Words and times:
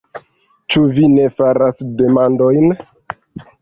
Ĉu 0.75 0.85
vi 0.95 1.05
ne 1.17 1.29
faras 1.37 1.81
demandojn? 2.03 2.79